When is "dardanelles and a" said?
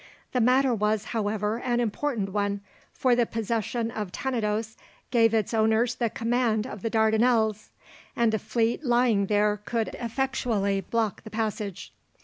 6.89-8.39